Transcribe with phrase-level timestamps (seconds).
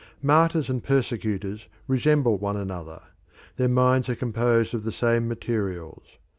[0.23, 3.03] Martyrs and persecutors resemble one another;
[3.57, 6.17] their minds are composed of the same materials.